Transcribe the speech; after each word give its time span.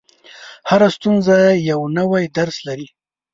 •هره 0.69 0.87
ستونزه 0.95 1.37
یو 1.69 1.79
نوی 1.97 2.23
درس 2.37 2.57
لري. 2.67 2.87